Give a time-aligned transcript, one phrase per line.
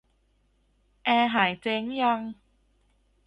[1.03, 2.19] แอร์หายเจ๊งยัง